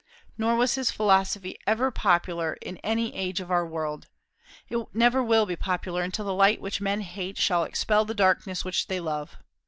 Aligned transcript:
Nor 0.35 0.55
was 0.55 0.73
his 0.73 0.89
philosophy 0.89 1.59
ever 1.67 1.91
popular 1.91 2.53
in 2.53 2.77
any 2.77 3.13
age 3.13 3.39
of 3.39 3.51
our 3.51 3.63
world. 3.67 4.07
It 4.67 4.87
never 4.95 5.21
will 5.21 5.45
be 5.45 5.55
popular 5.55 6.01
until 6.01 6.25
the 6.25 6.33
light 6.33 6.59
which 6.59 6.81
men 6.81 7.01
hate 7.01 7.37
shall 7.37 7.63
expel 7.63 8.03
the 8.05 8.15
darkness 8.15 8.65
which 8.65 8.87
they 8.87 8.99
love. 8.99 9.37